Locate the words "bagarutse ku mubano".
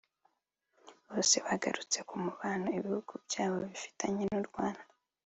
1.45-2.67